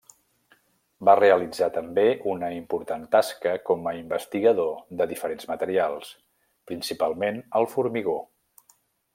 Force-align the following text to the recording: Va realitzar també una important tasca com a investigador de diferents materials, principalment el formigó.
Va 1.09 1.13
realitzar 1.19 1.67
també 1.75 2.05
una 2.31 2.49
important 2.55 3.05
tasca 3.17 3.53
com 3.69 3.91
a 3.91 3.95
investigador 3.99 4.73
de 5.03 5.09
diferents 5.15 5.49
materials, 5.53 6.11
principalment 6.73 7.43
el 7.61 7.73
formigó. 7.77 8.21